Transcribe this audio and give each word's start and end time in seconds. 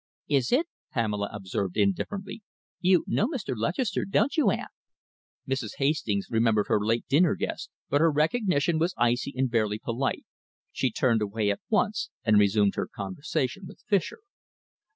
"Is 0.29 0.51
it?" 0.51 0.67
Pamela 0.91 1.29
observed 1.31 1.77
indifferently. 1.77 2.41
"You 2.79 3.03
know 3.05 3.27
Mr. 3.27 3.53
Lutchester, 3.55 4.03
don't 4.03 4.35
you, 4.35 4.49
aunt?" 4.49 4.71
Mrs. 5.47 5.75
Hastings 5.77 6.25
remembered 6.31 6.69
her 6.69 6.83
late 6.83 7.05
dinner 7.07 7.35
guest, 7.35 7.69
but 7.87 8.01
her 8.01 8.09
recognition 8.09 8.79
was 8.79 8.95
icy 8.97 9.31
and 9.37 9.51
barely 9.51 9.77
polite. 9.77 10.25
She 10.71 10.89
turned 10.89 11.21
away 11.21 11.51
at 11.51 11.61
once 11.69 12.09
and 12.23 12.39
resumed 12.39 12.73
her 12.77 12.87
conversation 12.91 13.67
with 13.67 13.83
Fischer. 13.87 14.21